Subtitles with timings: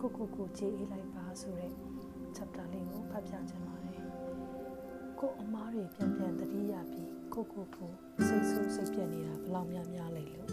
[0.00, 1.72] ကိုကိုကိုကြည်အေးလိုက်ပါဆိုတဲ့
[2.36, 4.00] chapter လေးကိုဖတ်ပြချင်ပါတယ်
[5.18, 7.90] ကိုအမားတွေပြန်ပြန်တတိယပြီးကိုကိုကို
[8.26, 10.48] စိတ်ဆိုးစိတ်ပြက်နေတာဘယ်လောက်များများလဲလို့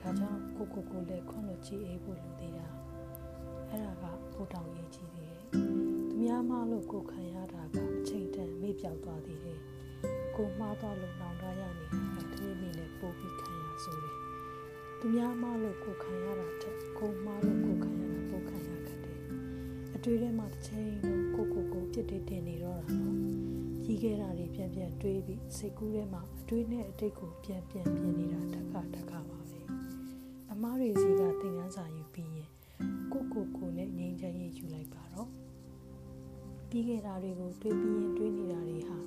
[0.00, 2.66] ဒါကြောင့်ကိုကိုကိုလည်းခွန်းလို့ကြည်အေးဖို့လိုသေးတာ
[3.68, 5.60] အဲ့ဒါကပိုတောင်ရေးကြည့်သေးတယ်သူ
[6.20, 9.60] များမလို့ကိုခံရတာကအချိန်တန်မေ့ပြောက်သွားသေးတယ်
[10.36, 14.16] ကိုမှားသွားလို့နောင်တရနေတာကတနည်းနည်းနဲ့ပို့ပြီးခံရဆိုတယ်
[14.98, 18.03] သူများမလို့ကိုခံရတာတက်ကိုမှားလို့ကိုခံရ
[20.04, 23.16] တွေ့ထဲမှာတစ်ချိန်လုံးကိုကိုကိုပြစ်တင်တင်နေတော့တာနော်
[23.84, 29.60] ကြီးခဲ့တာတွေပြန်ပြန်တွေးပြီးစိတ်ကူးထဲမှာအတွေးနဲ့အတိတ်ကိုပြန်ပြန်ပြင်နေတာတခါတခါပါပဲ
[30.52, 32.48] အမားတွေစီကသင်ခန်းစာယူပြီးရင်
[33.12, 35.28] ကိုကိုကိုနဲ့ငြိမ်းချမ်းရေးယူလိုက်ပါတော့
[36.68, 38.98] ပြီးခဲ့တာတွေကိုတွေးပြီးရင်တွေးနေတာတွေဟာ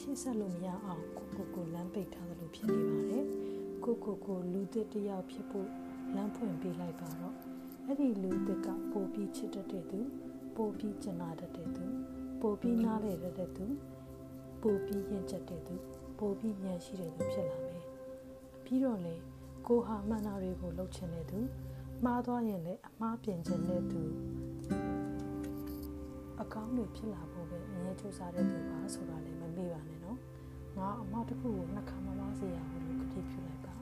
[0.00, 3.24] ရှေ့ဆက်လို့မရအောင်ကိုကိုကိုလမ်းပိတ်ထားသလိုဖြစ်နေပါတယ်
[3.84, 5.68] ကိုကိုကိုလူသစ်တစ်ယောက်ဖြစ်ဖို့
[6.14, 7.34] လမ်းဖွင့်ပေးလိုက်ပါတော့
[7.86, 10.00] အဲ့ဒီလူသစ်ကပိုပြီးချစ်တတ်တဲ့သူ
[10.58, 11.84] ပိုပြီးကျနာတတ်တဲ့သူ
[12.40, 13.66] ပိုပြီးနားလေတတ်တဲ့သူ
[14.62, 15.74] ပိုပြီးရင်ကျက်တဲ့သူ
[16.18, 17.84] ပိုပြီးဉာဏ်ရှိတဲ့သူဖြစ်လာမယ်
[18.64, 19.14] ပြီးတော့လေ
[19.66, 21.38] ကိုဟာမှန်တာတွေကိုလှုပ်ချင်တဲ့သူ
[22.04, 24.02] မှားသွားရင်လည်းအမှားပြင်ချင်တဲ့သူ
[26.40, 30.18] အကောင်းတွေဖြစ်လာဖို့ပဲအငြင်းစူးစမ်းတဲ့သူပါဆိုတာလည်းမမေ့ပါနဲ့နော်
[30.78, 33.74] ငါအမတစ်ခုကိုနှခါမမစေရဘူးလို့ကတိပြုလိုက်ပါ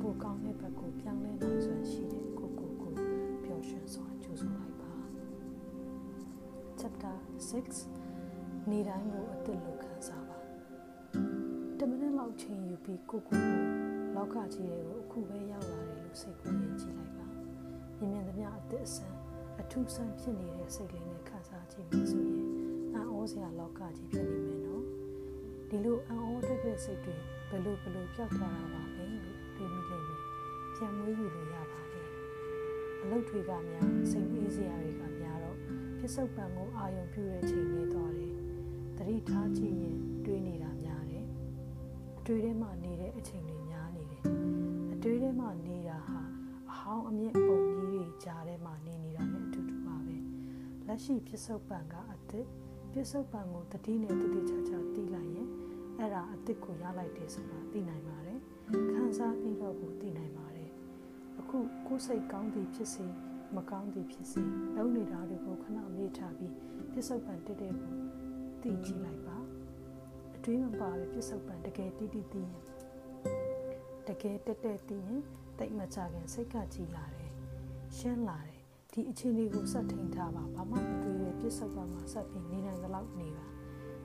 [0.00, 2.92] ပိုကောင်းတဲ့ဘက်ကိုပြောင်းလဲနိုင်စွမ်းရှိတဲ့ကိုကိုကို
[3.44, 4.79] ပျော်ရွှင်စွာကြိုးဆိုလိုက်ပါ
[6.80, 7.16] chapter
[7.90, 10.38] 6နေတိုင်းကိုအသက်လို့ခံစားပါ
[11.78, 13.58] တမနစ်လောက်ချိန်ယူပြီးကိုကိုကို
[14.14, 17.26] လောက်ကကြီးတွေကိုအခုပဲရောက်လာတယ်လို့စိတ်ကူးရင်ကြည့်လိုက်ပါ
[17.98, 19.16] မြင်မြင်သမျှအသက်အဆန်း
[19.60, 22.44] အထူးဆန်းဖြစ်နေတဲ့စိတ်လေးနဲ့ခံစားကြည့်မယ်ဆိုရင်
[22.94, 24.84] အံ့ဩစရာလောက်ကကြီးဖြစ်နေမယ်နော်
[25.68, 27.16] ဒီလိုအံ့ဩတဲ့စိတ်တွေ
[27.50, 30.22] ဘယ်လိုဘယ်လိုပြောက်သွားတာပါလဲလို့တွေးမိလိမ့်မယ်
[30.76, 32.08] ပြန်မွေးယူလို့ရပါတယ်
[33.02, 35.19] အလုပ်တွေကများစိတ်အေးစရာတွေကများ
[36.10, 38.34] တော့ပြစ္ဆုတ်ပံကိုအာယုံပြုတဲ့ချိန်လေးသွားတယ်
[38.98, 41.26] တတိထားကြည့်ရင်တွေးနေတာများတယ်
[42.18, 44.22] အတွေ့ထဲမှာနေတဲ့အချိန်တွေများနေတယ်
[44.92, 46.20] အတွေ့ထဲမှာနေတာဟာ
[46.70, 50.16] အဟောင်းအမြင့်ပုံကြီးတွေကြားထဲမှာနေနေတာနဲ့အတူတူပါပဲ
[50.86, 52.46] လက်ရှိပြစ္ဆုတ်ပံကအစ်စ်
[52.92, 55.48] ပြစ္ဆုတ်ပံကိုတတိနဲ့တတိချာချာတီးလိုက်ရင်
[55.98, 58.40] အဲ့ဒါအစ်စ်ကိုရလိုက်တယ်ဆိုတာသိနိုင်ပါတယ်
[58.92, 60.70] ခံစားပြီးတော့ကိုသိနိုင်ပါတယ်
[61.40, 63.06] အခုကိုယ်စိတ်ကောင်းသည်ဖြစ်စေ
[63.56, 64.42] မကောင်းသည်ဖြစ်စေ
[64.76, 66.52] လုံးနေတာတွေကိုခဏမေ့ထားပြီး
[66.92, 67.92] ပြစ္ဆုတ်ပံတက်တဲ့ကို
[68.62, 69.38] သိကြည့်လိုက်ပါ
[70.36, 72.62] အတွေးမပါပဲပြစ္ဆုတ်ပံတကယ်တိတိသိရင်
[74.08, 75.22] တကယ်တက်တက်သိရင်
[75.58, 77.32] တိတ်မကြခင်စိတ်ကကြည်လာတယ်
[77.96, 78.60] ရှင်းလာတယ်
[78.92, 83.46] ဒီအခြေအနေကိုစက်ထိန်ထားပါဘာမှမတွေးရပြစ္ဆုတ်ပံမှာစက်ပြီးနေနိုင်သလောက်နေပါ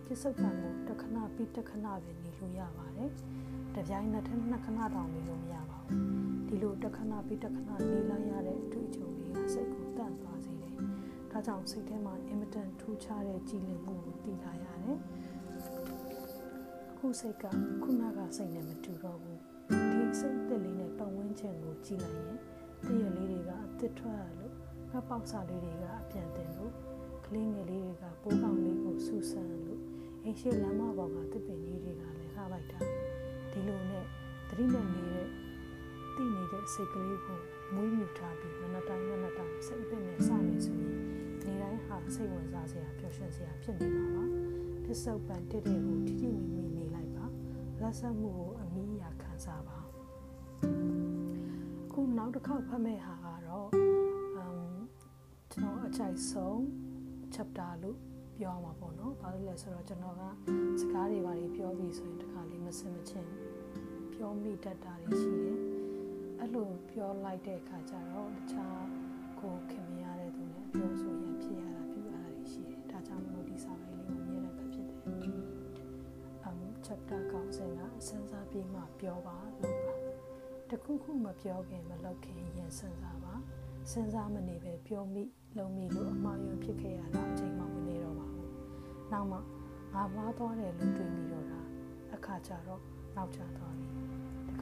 [0.06, 3.12] ပြစ္ဆုတ်ပံကိုတခဏပြီးတခဏပဲနေလို့ရပါတယ်
[3.86, 6.02] တပြိုင်နက်တည်းနှစ်ခဏတောင်နေလို့မရပါဘူး
[6.48, 10.74] ဒီလိုတခဏပြီးတခဏနေလိုက်ရတဲ့အတွေ့အကြုံတွေကစိတ်ကိုတန့်သွားစေတယ်
[11.32, 15.00] ဒါကြောင့်စိတ်ထဲမှာအင်မတန်ထူးခြားတဲ့ကြည်လင်မှုကိုသိလာရတယ်
[16.92, 17.44] အခုစိတ်က
[17.84, 22.40] ခုနကစိတ်နဲ့မတူတော့ဘူးဒီစိတ်အစ်လေးနဲ့ပတ်ဝန်းကျင်ကိုကြည့်လိုက်ရင်
[22.86, 24.54] တည့်ရလေးတွေကအစ်စ်ထွက်ရလို့
[24.92, 26.74] ငါပေါက်စာလေးတွေကအပြန်တင်လို့
[27.26, 29.82] ကလေးငယ်လေးတွေကပိုးကောင်လေးကိုဆူဆန်လို့
[30.24, 32.80] အိမ်ရှိလမ်းမပေါ်ကတစ်ပင်ကြီးတွေကလည်းလှလိုက်တာ
[33.56, 34.06] ဒီလိုနဲ့
[34.50, 35.28] သတိနဲ့နေတဲ့
[36.16, 37.40] တည်နေတဲ့စိတ်ကလေးကို
[37.74, 40.96] မွေးမြူထားပြီးမနက်တိုင်းမနက်တိုင်းစိတ်အစ်နဲ့စနေဆိုရင်
[41.46, 44.24] နေတိုင်းဟာစိတ်ဝင်စားစရာပျော်ရွှင်စရာဖြစ်နေမှာပါ
[44.86, 47.26] ပစ္စုပန်တက်တဲ့ကိုထိထိမိမိနေလိုက်ပါ
[47.82, 49.80] လက်ဆက်မှုကိုအမိအရာခံစားပါ
[51.92, 53.68] ခုနောက်တစ်ခေါက်ဖတ်မယ့်ဟာကတော့
[54.44, 54.60] um
[55.52, 56.58] ကျွန်တော်အကြိုက်ဆုံး
[57.34, 57.98] chapter လို့
[58.38, 60.22] ပြောမှာပေါ့နော်။ဘာလို့လဲဆိုတော့ကျွန်တော်က
[60.80, 63.45] စကားတွေဘာတွေပြောပြီးဆိုရင်တခါလေးမစင်မချင်း
[64.16, 65.60] ပြောမိတတ်တာတွေရှိတယ်။
[66.40, 68.86] အဲ့လိုပြောလိုက်တဲ့အခါကျတော့တခြား
[69.40, 75.00] ကိုခင်မရတဲ့သူနဲ့ပြောဆိုရင်ဖြစ်ရတာပြရတာတွေရှိတယ်။ဒါကြောင့်မလို့ဒီစာပိုင်းလေးကိုအမြဲတမ်းဖတ်ဖြစ်တယ်။
[76.48, 79.94] um chapter ကောင်းစဉ်ကစဉ်းစားပြီးမှပြောပါလို့ပါ။
[80.70, 83.34] တခုခုမပြောခင်မလုပ်ခင်ရင်စဉ်းစားပါ။
[83.92, 85.24] စဉ်းစားမနေပဲပြောမိ
[85.58, 88.50] လုံမိလို့အမှားယွင်းဖြစ်ခဲ့ရတာအချိန်မှမနေတော့ပါဘူး။
[89.12, 89.38] နောက်မှ
[89.94, 91.62] ငါမှားသွားတယ်လို့တွေးမိတော့တာ
[92.14, 92.82] အခါကျတော့
[93.16, 93.75] နောက်ကျသွားပြီ။တ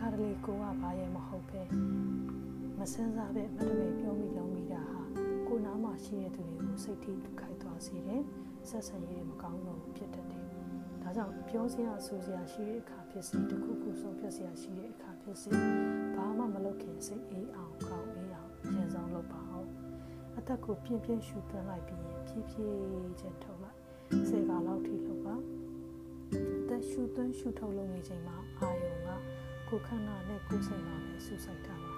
[0.05, 1.61] ခါတလေကိုကဘာရဲ့မဟုတ်ပဲ
[2.79, 5.01] မစင်စားပဲမတမေပြောမိလုံမိတာဟာ
[5.47, 8.21] ကိုနားမှာရှိတဲ့သူတွေကိုစိတ်ထိခိုက်သွားစေတယ်။
[8.69, 10.45] ဆက်ဆံရေးတွေမကောင်းတော့ဖြစ်တတ်တယ်။
[11.01, 15.51] ဒါကြောင့်ပြောစရာဆိုစရာရှိတဲ့အခါဖြစ်စီတခုခုဆုံးဖြတ်စရာရှိတဲ့အခါဖြစ်စီ
[16.15, 19.69] ဘာမှမလုပ်ခင်စိတ်အေးအောင်ကောင်းအေးအောင်ရင်ဆောင်လုပ်ပါအောင်
[20.37, 23.77] အသက်ကိုပြင်းပြင်းရှူသွင်းလိုက်ပြီးရင်ဖြည်းဖြည်းချင်းထုတ်လိုက်
[24.29, 25.35] စေကာလောက်ထိလုပ်ပါ
[26.59, 28.92] အသက်ရှူသွင်းရှူထုတ်လုပ်နေချိန်မှာအာယုံ
[29.73, 31.93] ကကိုယ်ခန္ဓာနဲ့ကိုယ်စိတ်မှာပဲဆူဆိုင်ထားပါ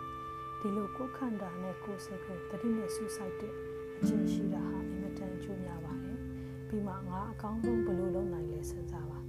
[0.60, 3.57] ဒီလိုကိုယ်ခန္ဓာနဲ့ကိုယ်စိတ်ကိုတတိနဲ့ဆူဆိုင်တဲ့အ
[3.98, 6.19] အကျင့်ရှိတာဟာအင်မတန်ကျိုးများပါတယ်
[6.68, 9.19] ပြီးမှငါအကောင်းဆုံးဘယ်လိုလုပ်နိုင်လဲစဉ်းစားပါ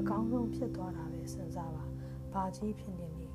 [0.00, 1.84] အကောင်းဆုံးဖြစ်သွားတာပဲစဉ်းစားပါ
[2.32, 3.26] ဘာကြီးဖြစ်နေနေ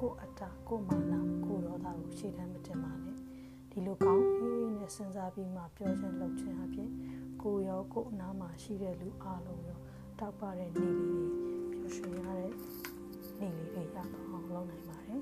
[0.00, 1.12] ကိုအတ္တကိုမာန
[1.44, 3.16] ကိုဒေါသကိုရှေ့တန်းမတင်ပါနဲ့
[3.70, 6.90] ဒီလိုကောင်းအေးနဲ့စဉ်းစားပြီးမှပြောခြင်းလုပ်ခြင်းအပြင်
[7.42, 9.78] ကိုရောကိုအနားမှာရှိတဲ့လူအလုံးရော
[10.18, 11.22] တောက်ပတဲ့နေလေးတွေ
[11.72, 12.54] ပျော်ရွှင်ရတဲ့
[13.40, 15.20] နေလေးတွေရတော့အောင်လုပ်နိုင်ပါတယ်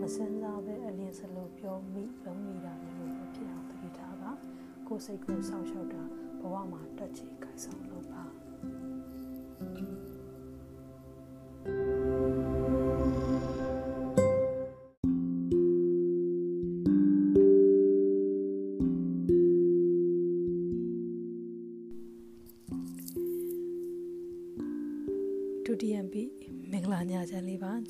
[0.00, 4.30] မစင်စားပဲအလင်းစလို့ပြောမိလုံးမိတာမျိုးမဖြစ်အောင်တတိထားပါ
[4.86, 6.02] ကိုယ်စိတ်ကိုစောင့်ရှောက်တာ
[6.40, 8.24] ဘဝမှာတက်ချေခိုင်ဆောင်လုပ်ပါ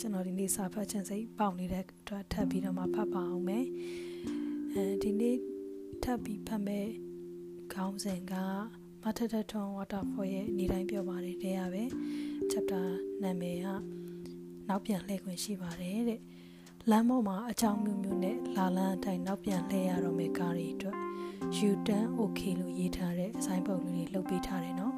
[0.07, 3.67] ကျွန်တော်ဒီနေ့စာဖတ်ချင်စိတ်ပေါက်နေတဲ့အတွက်ထပ်ပြီးတော့မှဖတ်ပါအောင်မယ်
[4.75, 5.37] အဲဒီနေ့
[6.03, 6.89] ထပ်ပြီးဖတ်မယ်
[7.75, 8.35] ခေါင်းစဉ်က
[9.03, 11.85] မထထထွန် waterfall ရဲ့နေတိုင်းပြောပါတယ်တရားပဲ
[12.51, 12.87] chapter
[13.23, 13.67] နာမည်က
[14.69, 16.21] နောက်ပြန်လှည့်ခွင့်ရှိပါတယ်တဲ့
[16.91, 20.97] လမ်းပေါ်မှာအကြောင်းမျိုးမျိုးနဲ့လာလန်းအတိုင်းနောက်ပြန်လှည့်ရတော့မယ့်ကားတွေအတွက်
[21.69, 24.95] U-turn okay လို့ရေးထားတဲ့အဆိုင်ပုံလေးတွေလုပ်ပေးထားတယ်နော်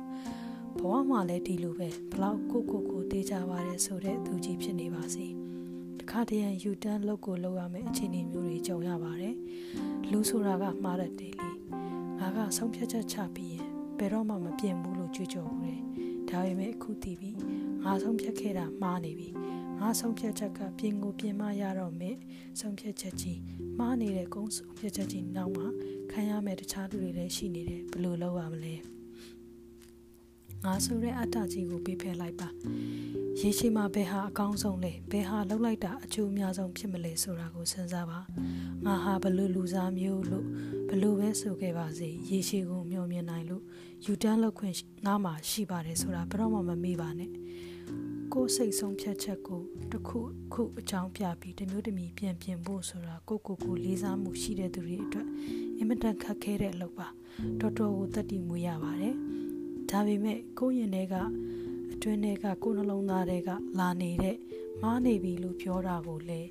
[0.78, 5.26] ဘဝမှာလည်းဒီလိုပဲဘလောက်ကိုကိုကို သေးကြပါတယ်ဆိုတဲ့သူကြီးဖြစ်နေပါစေ
[6.00, 9.34] တခါတရံ U-turn လုပ်ကိုလုပ်ရမယ့်အခြေအနေမျိုးတွေကြုံရပါတယ်
[10.10, 11.50] လူဆိုတာကမှားတတ်တယ်လေ
[12.18, 13.66] ငါကဆုံးဖြတ်ချက်ချပြီးရင်
[13.98, 15.82] ဘယ်တော့မှမပြင်ဘူးလို့ကြွကြော်ဘူးတယ်
[16.28, 17.36] ဒါပေမဲ့အခုတည်ပြီး
[17.84, 19.28] ငါဆုံးဖြတ်ခဲ့တာမှားနေပြီ
[19.80, 22.16] ငါဆုံးဖြတ်ချက်ကပြင်ကိုပြင်မရတော့မယ်
[22.60, 23.38] ဆုံးဖြတ်ချက်ကြီး
[23.78, 25.66] မှားနေတဲ့ကုန်းဆုံးဖြတ်ချက်ကြီးနောက်မှာ
[26.12, 28.74] ခံရမယ့်တခြားလူတွေလည်းရှိနေတယ်ဘယ်လိုလုပ်ရမလဲ
[30.64, 32.48] ငါဆိုတဲ့အတ္တကြီးကိုပေးဖယ်လိုက်ပါ
[33.40, 38.20] ရေရှိမှာဘယ်ဟာအကောင်းဆုံးလဲဘယ်ဟာလှုပ်လိုက်တာအကျိုးအများဆုံးဖြစ်မလဲဆိုတာကိုစဉ်းစားပါ
[38.84, 40.46] ငါဟာဘလို့လူစားမျိုးလို့
[40.88, 43.62] ဘလို့ပဲဆိုခဲ့ပါစေရေရှိကိုမျှော်မြင်နိုင်လို့
[44.04, 44.74] ယူတန်းလောက်ခွင့်
[45.06, 47.30] ငါမှရှိပါတယ်ဆိုတာဘယ်တော့မှမမေ့ပါနဲ့
[48.32, 49.62] ကိုယ်စိတ်ဆုံးဖြတ်ချက်ကို
[49.92, 50.18] တစ်ခု
[50.52, 55.26] ခုအကြောင်းပြပြီးတမျိုးတမီပြန်ပြင်ဖို့ဆိုတာကိုကိုကိုလေးစားမှုရှိတဲ့သူတွေအတွက်
[55.78, 57.08] အင်မတန်ခက်ခဲတဲ့အလုပ်ပါ
[57.60, 59.14] တော်တော်ကိုတတ်တည်မှုရပါတယ်
[59.90, 61.14] ဒါပေမဲ့ကိုယ့်ရင်ထဲက
[61.92, 64.36] အတွင်းထဲကကိုယ်နှလုံးသားထဲကလာနေတဲ့
[64.82, 66.50] မားနေပြီလို့ပြောတာကိုလည်း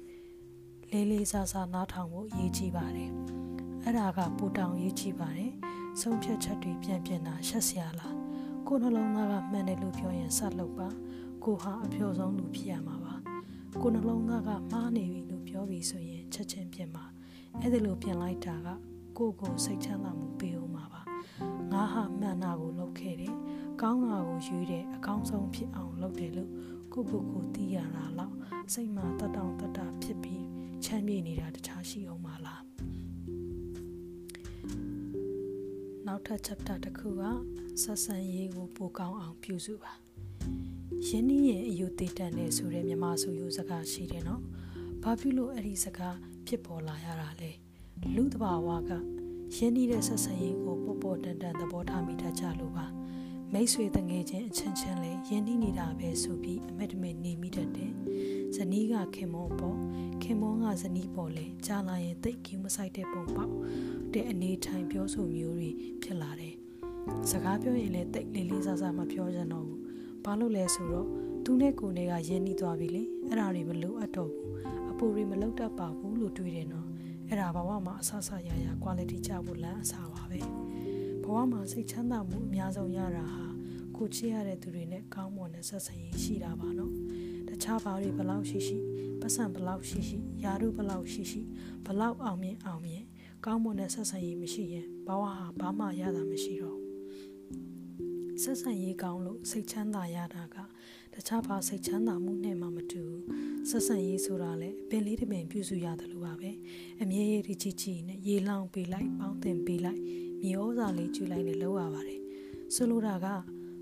[0.92, 3.12] လေးလေးစားစားနားထောင်ဖို့အရေးကြီးပါတယ်
[3.84, 5.54] အဲ့ဒါကပူတောင်ရေးကြီးပါတယ်
[6.00, 8.16] ဆုံးဖြတ်ချက်တွေပြန်ပြင်တာရှက်စရာလား
[8.68, 10.90] ကိုယ်နှလုံးသားကမှန်တယ်လို့ပြောရင်ဆက်လုပ်ပါ
[11.44, 13.16] ကိုဟာအပြောဆုံးလူဖြစ်ရမှာပါ
[13.81, 17.06] ကိုယ်နှလုံးသားကမှားနေပြီလို့ပြောပြီးဆိုရင်ချက်ချင်းပြင်ပါ
[17.62, 18.68] အဲ့ဒါလို့ပြင်လိုက်တာက
[19.18, 21.06] ကိုယ့်ကိုစိတ်ချမ်းသာမှုပေးအောင်ပါပါ
[21.72, 23.36] ငါဟာမှန်တာကိုလုပ်ခဲ့တယ်
[23.81, 26.51] ကောင်းတာကိုယူတယ်အကောင်းဆုံးဖြစ်အောင်လုပ်တယ်လို့
[26.94, 28.36] ကိုယ့်ကိုယ်ကိုသိရတာလောက်
[28.74, 30.45] စိတ်မှာတတ်တောင့်တတ်တာဖြစ်ပြီး
[30.84, 32.63] ချမ်းမြေ့နေတာတခြားရှိအောင်ပါလား
[36.06, 37.24] နောက်ထပ် chapter တစ်ခုက
[37.81, 39.94] ဆက်ဆံရေးကိုပိုကောင်းအောင်ပြုစုပါ
[41.07, 44.42] ယင်းနည်းရဲ့အယူသေးတန်တဲ့ဆိုတဲ့မြမဆိုယူစကားရှိတယ်နော်
[45.04, 46.16] ဘာဖြစ်လို့အဲ့ဒီစကား
[46.48, 47.51] ဖြစ်ပေါ်လာရတာလဲ
[48.16, 48.92] လူတဘာဝက
[49.56, 52.86] ယင်းနည်းတဲ့ဆက်ဆံရေးကိုပေါ်ပေါ်တန်တန်သဘောထားမိတတ်ကြလို့ပါ
[53.54, 57.92] မိတ်ဆွေတငယ်ချင်းအချင်းချင်းလေးယင်းနှီးနေတာပဲဆိုပြီးအမက်တမဲနေမိတတ်တယ်။
[58.56, 59.78] ဇနီးကခင်မောပေါ်
[60.24, 63.54] ခင်မောကဇနီးပေါ်လဲကြာလာရင်တိတ်ကျူးမဆိုင်တဲ့ပုံပေါက်
[64.14, 65.69] တဲ့အနေထိုင်ပြောဆိုမျိုးတွေ
[66.04, 66.54] ဖြစ်လာတယ်။
[67.30, 69.80] စကားပြောရင်လည်းတိတ်လေးလေးစားစားမပြောကြတော့ဘူး။
[70.26, 71.07] ဘာလို့လဲဆိုတော့
[71.44, 74.48] သူနဲ့ကိုယ်နဲ့ကယင်းနှီးသွားပြီလေ။အဲ့ဒါတွေမလိုအပ်တော့ဘူး။
[74.90, 76.88] အပူတွေမလောက်တတ်ပါဘူးလို့တွေးတယ်နော်။
[77.30, 80.42] အဲ့ဒါဘဝမှာအဆဆရရ quality ကြဖို့လမ်းအစားပါပဲ။
[81.24, 83.46] ဘဝမှာစိတ်ချမ်းသာမှုအများဆုံးရတာဟာ
[83.96, 86.94] ကိုချစ်ရတဲ့သူတွေနဲ့ကောင်းမွန်တဲ့ဆက်ဆံရေးရှိတာပါနော်
[87.48, 88.78] တခြားဘာတွေဘလောက်ရှိရှိ
[89.22, 91.42] ပတ်စံဘလောက်ရှိရှိယာရုဘလောက်ရှိရှိ
[91.86, 93.04] ဘလောက်အောင်မြင်အောင်မြင်
[93.46, 100.56] ကောင်းမွန်တဲ့ဆက်ဆံရေးမရှိရင်ဘဝဟာဘာမှရတာမရှိတော့ဘူးဆက်ဆံရေးကောင်းလို့စိတ်ချမ်းသာရတာက
[101.18, 103.04] တခြားဘာစိတ်ချမ်းသာမှုနဲ့မှမတူ
[103.69, 106.52] ဆက်ဆံရေးဆိုတာလည်းအပင်လေးတစ်ပင်ပြုစုရတယ်လို့ပါပဲ
[107.02, 110.02] အမြဲရည်ကြီးကြီးနဲ့ရေလောင်းပေးလိုက်ပေါင်းတင်ပေးလိုက်
[110.42, 112.21] မြေဩဇာလေးကျူလိုက်နဲ့လောက်ရပါတယ်
[112.74, 113.28] ဆိုလိုတာက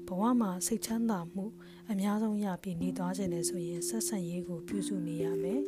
[0.07, 1.45] ဘဝမှာစိတ်ချမ်းသာမှု
[1.91, 5.61] အများဆုံးရပြီးနေသွားခြင်းနဲ့ဆိုရင်ဆက်ဆံရေးကိုပြုစုနေရမယ်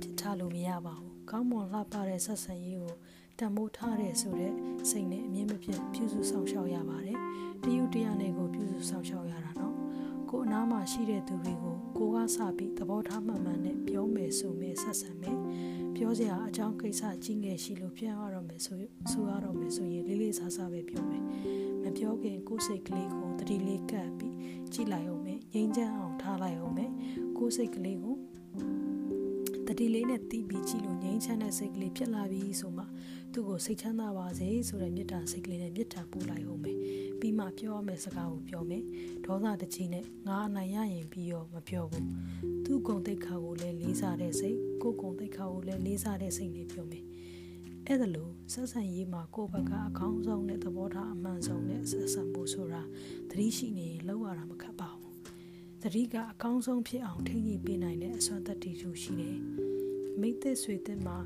[0.00, 2.94] ဖြစ်ထားလို့မရပါဘူးကောင်းမွန်လှပတဲ့ဆက်ဆံရေးကို
[3.38, 4.52] တံမိုးထားတဲ့ဆိုတဲ့
[4.90, 7.18] စိတ်နဲ့အမြင့်မပြတ်ပြုစုဆောင်ရှောက်ရပါတယ်
[7.62, 9.77] တယူတရားနဲ့ကိုပြုစုဆောင်ရှောက်ရတာနော်
[10.30, 15.38] ကိုအနားမှာရှိတဲ့သူတွေကိုကိုကစပြီးသဘောထားမှန်မှန်နဲ့ပြောမယ်ဆိုမယ်ဆက်ဆံမယ်
[15.96, 18.80] ပြောစရာအကြောင်းကိစ္စကြီးငယ်ရှိလို့ပြန်ရတော့မယ်ဆို
[19.10, 21.22] ဆိုရတော့မယ်ဆိုရင်လေးလေးစားစားပဲပြောမယ်
[21.82, 24.34] မပြောခင်ကိုယ်စိတ်ကလေးကိုတတိလေးကပ်ပြီး
[24.72, 26.90] ကြည့်လိုက်အောင်မယ်ငြိမ်းချမ်းအောင်ထားလိုက်အောင်မယ်
[27.38, 28.16] ကိုယ်စိတ်ကလေးကို
[29.68, 32.84] တတတိလေးနဲ့တီးပြီးကြည့်လို့ငြိမ်းချမ်းတဲ့စိတ်ကလေးဖြစ်လာပြီဆိုမှ
[33.32, 36.76] သူ့ကိုစိတ်ချမ်းသာပါစေဆိုတဲ့မေတ္တာစိတ်ကလေးနဲ့မေတ္တာပို့လိုက်အောင်မယ်
[37.20, 38.82] ပြီးမှပြောရမယ့်စကားကိုပြောမယ်
[39.24, 42.08] ဒေါသတကြီးနဲ့ငါအနိုင်ရရင်ပြီးရောမပြောဘူး
[42.64, 47.04] သူ့ဂုံတိတ်ခါကိုလည်းလေးစားတဲ့စိတ်ကိုဂုံတိတ်ခါကိုလည်းလေးစားတဲ့စိတ်နဲ့ပြောမယ်
[47.86, 52.82] အဲ့ဒါလို့ဆက်ဆံရေးမှာကိုယ့်ဘက်ကအကောင်းဆုံးနဲ့သဘောထားအမှန်ဆုံးနဲ့ဆက်ဆံဖို့ဆိုတာ
[53.30, 54.97] သတိရှိနေရင်လောက်ရတာမခက်ပါဘူး
[55.82, 59.36] သတိကအကောင်းဆုံးဖြစ်အောင်ထိန်းညှိပေးနိုင်တဲ့အစွမ်းတတ္တိတို့ရှိတယ်။
[60.20, 61.18] မိတ်သက်ဆွေသက်မှာ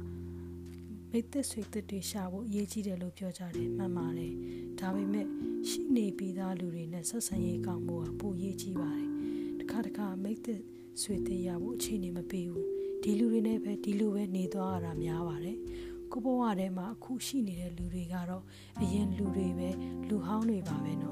[1.11, 4.33] မိတ်သက်ဆွေသက်တွေရှာဖို့အရေးကြီးတယ်လို့ပြောကြတယ်မှန်ပါတယ်။
[4.81, 5.27] ဒါပေမဲ့
[5.69, 9.09] ရှိနေပြီးသားလူတွေနဲ့ဆက်ဆံရေးကောင်းဖို့ကပိုအရေးကြီးပါတယ်။
[9.59, 10.61] တစ်ခါတစ်ခါမိတ်သက်
[11.03, 12.67] ဆွေသက်ရဖို့အခြေအနေမပေးဘူး။
[13.03, 15.59] ဒီလူတွေနဲ့ပဲဒီလိုပဲနေသွားရတာများပါတယ်။
[16.13, 18.45] ကိုဘဝထဲမှာအခုရှိနေတဲ့လူတွေကတော့
[18.81, 19.69] အရင်လူတွေပဲ
[20.09, 21.11] လူဟောင်းတွေပါပဲနေ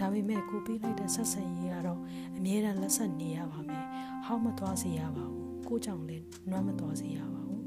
[0.00, 2.00] ဒါပေမဲ့ကိုပေးလိုက်တဲ့ဆက်ဆံရေးကတော့
[2.36, 3.84] အမြဲတမ်းလက်ဆက်နေရပါမယ်
[4.24, 7.64] ဟောင်းမသွားစေရပါဘူးကိုကြောင့်လည်းနွမ်းမသွားစေရပါဘူး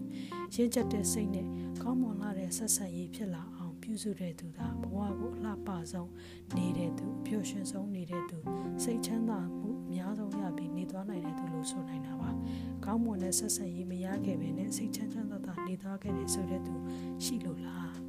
[0.56, 1.48] ရင်းချက်တဲ့စိတ်နဲ့
[1.84, 6.12] ကောင်းမွန်လာတဲ့ဆက်ဆံရေးဖြစ်လာအောင်ပြုစုတဲ့သူသာဘဝကိုအလှပဆုံး
[6.58, 8.38] နေတဲ့သူပျော်ရွှင်ဆုံးနေတဲ့သူ
[8.84, 12.30] စိတ်ချမ်းသာမှုအများဆုံးရပြီးနေသွားနိုင်တဲ့သူလို့ဆိုနိုင်တာပါ
[12.86, 16.74] ကောင်းမွန်တဲ့ဆက်ဆံရေးမရခဲ့ဘဲနဲ့စိတ်ချမ်းချမ်းသာသာနေသွားခဲ့တယ်ဆိုတဲ့သူ
[17.24, 18.02] ရှိလို့လား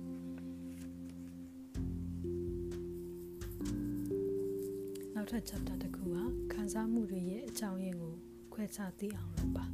[5.24, 6.16] နောက်ထပ် chapter တစ်ခုက
[6.52, 8.14] ခံစားမှုတွေရဲ့အကြောင်းရင်းကို
[8.52, 9.64] ခွဲခြားသိအောင်လုပ်ပါ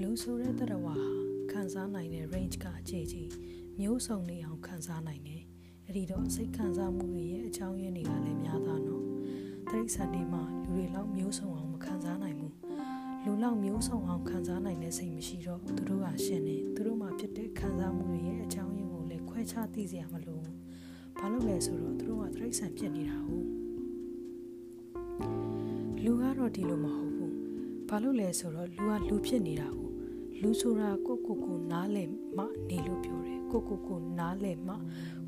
[0.00, 1.10] လူဆိုတဲ့တရဝါဟာ
[1.52, 3.30] ခံစားနိုင်တဲ့ range ကအခြေကြီး
[3.80, 5.42] မျိုးစုံနေအောင်ခံစားနိုင်တယ်
[5.86, 9.04] အဲ့ဒီတော့စိတ်ခံစားမှုတွေရဲ့အကြောင်းရင်းတွေကလည်းများသားနော်
[9.68, 12.54] တရိษံတွေမှာလူတွေလောက်မျိုးစုံအောင်မခံစားနိုင်ဘူး
[13.24, 20.58] လူလောက်မျိုးစုံအောင်ခံစားနိုင်တဲ့စိတ်မရှိတော့သူတို့ကရှင်နေသူတို့မှာဖြစ်တဲ့ခံစားမှုတွေရဲ့အကြောင်းရင်းကိုလည်းခွဲခြားသိစရာမလိုဘူး
[21.18, 23.49] ဘာလို့လဲဆိုတော့သူတို့ကတရိษံဖြစ်နေတာဟုတ်
[26.04, 27.34] လူကတော့ဒီလိုမဟုတ်ဘူး
[27.88, 29.94] ဘာလို့လဲဆိုတော့လူကလူဖြစ်နေတာဟုတ်
[30.40, 34.74] လူဆိုတာကိုကိုကိုနားလည်မှနေလို့ပြောတယ်ကိုကိုကိုနားလည်မှ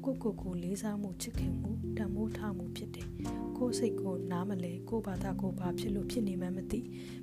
[0.05, 3.09] ကိုကိုကိုလေးစားမှုချစ်ခင်မှုတန်မိုးထားမှုဖြစ်တယ်
[3.57, 6.81] ကိုစိတ်ကိုနားမလဲကိုဘာသာကိုဘာဖြစ်လို့ဖြစ်နေမှမသိ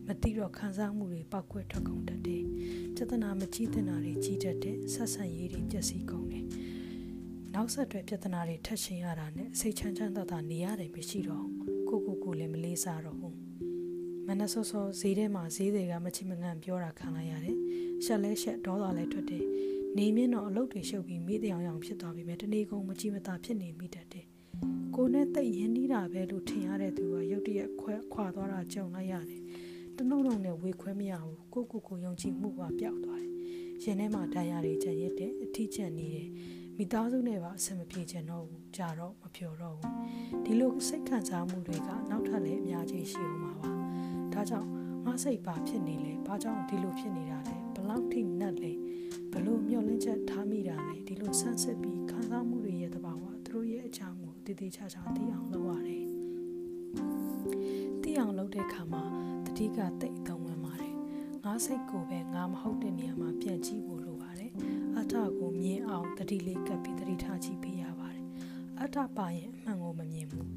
[0.08, 2.44] မသိတော့ခံစားမှုတွေပောက်ကွဲထွက်ကုန်တတ်တယ်
[2.96, 6.46] ပြဿနာမကြီးတဲ့နာတွေကြီးတတ်တယ်ဆက်ဆံရေးတွေပျက်စီးကုန်တယ်
[7.54, 11.46] နောက်ဆက်တွဲပြဿနာတွေထပ်ရှင်ရတာနဲ့စိတ်ချမ်းချမ်းသာသာနေရတယ်မရှိတော့
[11.90, 13.29] ကိုကိုကိုလည်းမလေးစားတော့ဘူး
[14.30, 17.58] မနက်စောစောဈေးထဲမှာဈေးတွေကမချိမငံပြောတာခံလိုက်ရတယ်
[18.04, 19.46] ရှက်လဲရှက်ဒေါသလဲထွက်တယ်
[19.98, 24.26] နေမြင့်တော့အလုတ်တွေရှုပ်ပြီးမိတဲ့အောင်အောင်ဖြစ်သွားပြီမဲ့တနေ့ကုန်မကြည့်မသာဖြစ်နေမိတတ်တယ်
[24.96, 29.42] ကိုနဲ့တိတ်ရင်းနှီးတာပဲလို့ထင်ရတဲ့သူကရုတ်တရက်ခွဲခွာသွားတာကြုံလိုက်ရတယ်
[29.98, 33.34] တနှုံလုံးနဲ့ဝေခွဲမရဘူးကိုကိုကိုယုံကြည်မှုကပျောက်သွားတယ်
[33.84, 36.30] ရင်ထဲမှာဒဏ်ရာတွေကျန်ရတဲ့အထီးကျန်နေတယ်
[36.78, 39.94] မိသားစုနဲ့ပါအဆင်မပြေချင်တော့ဘူးကြာတော့မပြောတော့ဘူး
[40.46, 43.79] ဒီလိုစိတ်ခံစားမှုတွေကနောက်ထပ်လည်းအများကြီးရှိအောင်ပါပါ
[44.40, 44.70] ဒါကြောင့်
[45.06, 48.74] ငါစိတ်ပါဖြစ်နေလေဘာကြောင့်ဒီလိုဖြစ်နေတာလဲဘလောက်ထိနှက်လဲ
[49.32, 56.06] ဘလို့မျောလင့်ချက်ထားမိတာလဲဒီလိုဆန်းစစ်ပြီးခံစားမှုတွေရဲ့တဘာဝသူတို့ရဲ့အကြောင်းကိုတည်တည်ချာချာသိအောင်လုပ်ရတယ်
[58.02, 59.04] သိအောင်လုပ်တဲ့အခါမှာ
[59.46, 60.96] တတိကတိတ်အသုံးဝင်ပါတယ်
[61.44, 64.52] ငါစိတ်ကိုပဲငါမဟုတ်တဲ့နေရာမှာပြန်ကြည့်ဖို့လိုပါတယ်
[64.98, 68.26] အထကိုမြင်အောင်တတိလေးကပ်ပြီးတတိထားကြည့်ပေးရပါတယ်
[68.82, 70.48] အထပါရင်အမှန်ကိုမမြင်ဘူး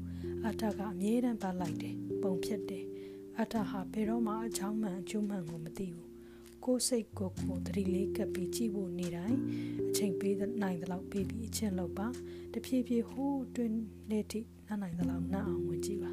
[0.47, 2.82] အထကအမြဲတမ်းပတ်လိုက်တယ်ပုံဖြစ်တယ်
[3.41, 6.09] အထဟာဘယ်တော့မှအချောင်းမှန်အကျိုးမှန်ကိုမသိဘူး
[6.65, 9.39] ကိုယ်စိတ်ကိုကိုတတိလေးကပ်ပြီးကြည့်ဖို့နေတိုင်း
[9.89, 12.07] အချိန်ပေးနိုင်တဲ့လောက်ပေးပြီးအချင်းလောက်ပါ
[12.53, 13.71] တဖြည်းဖြည်းဟိုးတွင်
[14.11, 16.11] နေတိနားနိုင်တဲ့လောက်နားအောင်ဝင်ကြည့်ပါ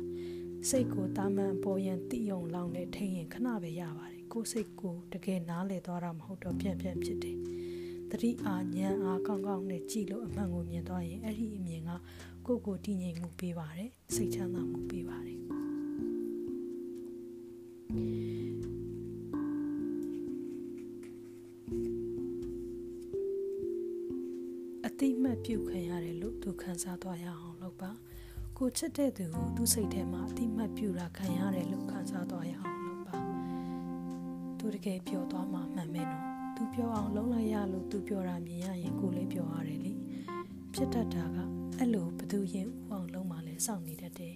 [0.69, 7.37] စိတ်ကိုတာမန်ပေါ်ရန်တိယုံလောင်းနဲ့ထိရင်ခဏပဲရပါတယ်ကိုယ်စိတ်ကိုတကယ်နားလည်သွားတာမဟုတ်တော့ပြန်ပြန်ဖြစ်တယ်
[8.11, 11.91] တတိအားဉာဏ်အားကောင်းကောင်းနဲ့ကြည့်လို့အမှန်ကိုမြင်သွားရင်အဲ့ဒီအမြင်က
[12.47, 15.60] ကိုယ့်ကိုတည်ငြိမ်မှုပေးပါတယ်စိတ်ချမ်းသာမှုပေးပါတယ်
[25.01, 27.91] တိမတ်ပြုတ်ခံရတယ်လို့သူခံစားသွားရအောင်လုပ်ပါ
[28.59, 33.17] ကိုချစ်တဲ့သူကိုသူ့စိတ်ထဲမှာအတိမတ်ပြုတာခံရတယ်လို့ခံစားသွားရအောင်လုပ်ပါ
[34.59, 36.25] သူတကယ်ပျော်သွားမှမှန်မယ်နော်
[36.57, 39.93] သူပျော်အောင်လုပ်လိုက်ရလို့သူပျော်တာမြင်ရရင်ကိုလည်းပျော်ရတယ်လေ
[40.75, 41.39] ဖြစ်တတ်တာက
[41.79, 44.35] အဲ့လိုဘသူရင်ဥအောင်လုံးမှလည်းစောင့်နေတတ်တယ်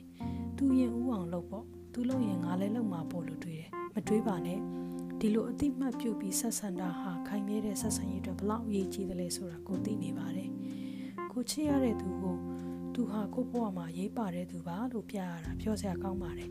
[0.59, 4.59] သူရင်ဥအောင်လုပ်ပေါ့သူလုပ်ရင်ငါလည်းလုပ်မှာပေါ့လို့တွေးတယ်မတွေးပါနဲ့
[5.27, 10.51] ဒီလိုအတိမတ်ပြုတ်ပြီးဆက်ဆံတာဟာခိုင်မြဲတဲ့ဆက်ဆံရေးအတွက်ဘလောက်အရေးကြီးသလဲဆိုတာကိုသိနေပါတယ်
[11.33, 12.37] ကိုချစ်ရတဲ့သူကို
[12.95, 16.51] သူဟာကိုဘဝမှာရေးပါတဲ့သူပါလို့ပြရတာပြောစရာကောင်းပါတယ်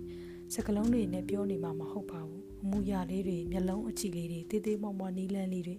[0.54, 5.78] စကလုံးတွေနဲ့ပြောနေမှာမဟုတ်ပါဘူးအမူအရာလေးတွေမျက်လုံးအကြည့်လေးတွေတေးသေးမောင်မောင်နီးလန်းလေးတွေ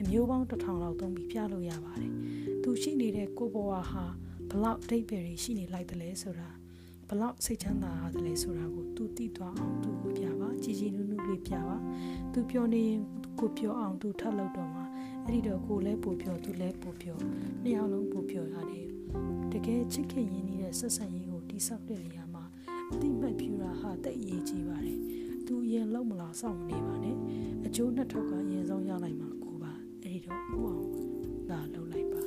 [0.00, 2.12] အမျိုးပေါင်းတစ်ထောင်လောက်သုံးပြီးပြလို့ရပါတယ်
[2.62, 4.04] သူရှိနေတဲ့ကိုဘဝဟာ
[4.50, 6.48] ဘလောက်အတိတ်ပဲရှိနေလိုက်တယ်လဲဆိုတာ
[7.08, 11.76] ဘလောက်စိတ်ချမ်းသာရတယ်လဲဆိုတာကိုသူသိသွားအောင်သူ့ကိုပြပါကြည်ကြည်နူး နူးလေးပြပါ
[12.32, 13.00] သူပြောနေရင်
[13.38, 14.82] ကိုပြောအောင်သူထပ်လုပ်တော့မှ
[15.26, 17.18] အဲ့ဒီတော့ကိုလည်းပို့ပြောသူလည်းပို့ပြော
[17.62, 18.86] နှစ်ယောက်လုံးပို့ပြောရတယ်
[19.52, 22.44] တကယ်ချစ်ခင်ရင်းနေတဲ့ဆက်ဆံရေးကိုတိဆောက်တဲ့နေရာမှာ
[22.92, 24.98] အတိမတ်ဖြူတာဟာတိတ်အရေးကြီးပါတယ်
[25.46, 27.16] သူရင်လုံးမလားစောင့်နေပါနဲ့
[27.66, 29.72] အကျိုးနှစ်ထောက်ကအရင်ဆုံးရနိုင်မှာကိုပါ
[30.02, 30.86] အဲ့ဒီတော့ဦးအောင်
[31.50, 32.22] သာလုပ်လိုက်ပါ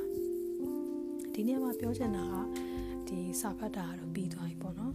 [1.34, 2.36] ဒီနေ့မှာပြောချင်တာက
[3.08, 4.94] ဒီစာဖတ်တာကတော့ပြီးသွားပြီပေါ့နော်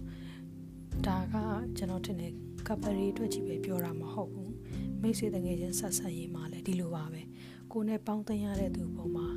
[1.07, 1.35] ဒါက
[1.77, 2.33] ကျွန်တော်ထင်တယ်
[2.69, 4.53] ကပရီအတွက်ကြီးပဲပြောတာမဟုတ်ဘူး
[5.03, 7.23] မိတ်ဆွေတငယ်ချင်းဆက်ဆံရေးမှာလည်းဒီလိုပါပဲ
[7.73, 9.29] ကိုနဲ့ပေါင်းသင်းရတဲ့သူပုံမှာ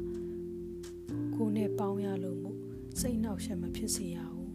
[1.35, 2.57] ကိုနဲ့ပေါင်းရလို့မို့
[2.99, 4.53] စိတ်နှောက်ယှက်မဖြစ်စေရဘူး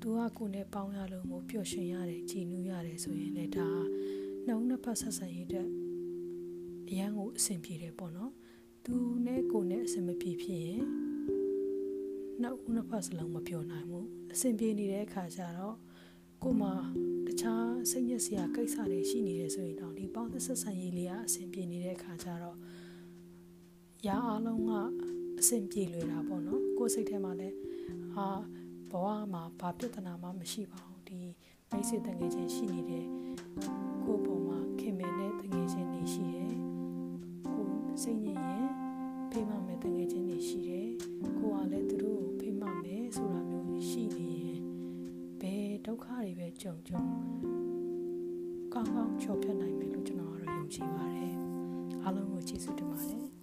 [0.00, 3.68] သူကကိုနဲ့ပေါင်းရလို့မို့ပျော်ရွှင်ရတယ်ကြည်နူးရတယ်ဆိုရင်လည်းဒါ
[4.46, 5.68] နှုံနှစ်ဖက်ဆက်ဆံရေးအတွက်
[6.88, 8.32] အရန်ကိုအဆင်ပြေတယ်ပေါ့နော်
[8.84, 8.94] သူ
[9.26, 10.82] နဲ့ကိုနဲ့အဆင်မပြေဖြစ်ရင်
[12.42, 15.76] နောက်ဦးနှစ်ဖက်စလုံးမပြောနိုင်ဘူးအဆင်ပြေနေတဲ့အခါကျတော့
[16.42, 17.07] ကိုမှတ
[17.40, 22.58] ခြားစိတ်ညစ်စရာကိစ္စတွေရှိနေတယ်ဆိုရင်တော့ဒီပေါင်းသဆက်ဆံရေးလေးကအဆင်ပြေနေတဲ့အခါကျတော့
[24.06, 24.72] ရာအားလုံးက
[25.40, 27.56] အဆင်ပြေလွယ်တာပေါ့နော်ကိုယ်စိတ်ထဲမှာလည်း
[28.12, 28.26] ဟာ
[28.90, 31.20] ဘဝမှာဘာပြဿနာမှမရှိပါဘူးဒီ
[31.70, 33.04] မိတ်ဆွေတငယ်ချင်းရှိနေတဲ့
[34.04, 36.54] ကိုယ့်ပုံမှာခင်မင်တဲ့တငယ်ချင်းတွေရှိတယ်
[37.54, 37.66] ကို
[38.02, 38.68] စိတ်ညစ်ရင်
[39.30, 40.88] ဖိမမဲ့တငယ်ချင်းတွေရှိတယ်
[41.38, 43.57] ကိုကလည်းသူတို့ကိုဖိမမယ်ဆိုတာမျိုးရှိနေရင်ဘယ်
[45.90, 47.02] ဒုက္ခတွေပဲကြုံကြုံ
[48.72, 51.34] ကောင်းကောင်းချော်ဖြတ်နိုင်မယ်လို့ကျွန်တော်ကတော့ယုံကြည်ပါတယ်
[52.02, 53.37] အားလုံးကိုကျေးဇူးတင်ပါတယ်